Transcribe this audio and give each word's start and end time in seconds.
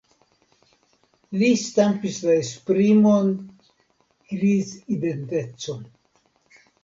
Li 1.41 1.49
stampis 1.63 2.15
la 2.29 2.31
esprimon 2.37 3.29
"krizidenteco". 4.31 5.77